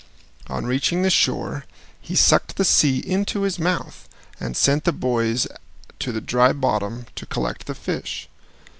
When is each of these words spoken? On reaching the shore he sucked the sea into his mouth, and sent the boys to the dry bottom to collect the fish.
On 0.47 0.65
reaching 0.65 1.03
the 1.03 1.11
shore 1.11 1.63
he 2.01 2.15
sucked 2.15 2.55
the 2.55 2.65
sea 2.65 2.97
into 3.07 3.41
his 3.43 3.59
mouth, 3.59 4.09
and 4.39 4.57
sent 4.57 4.83
the 4.83 4.91
boys 4.91 5.45
to 5.99 6.11
the 6.11 6.19
dry 6.19 6.53
bottom 6.53 7.05
to 7.13 7.27
collect 7.27 7.67
the 7.67 7.75
fish. 7.75 8.27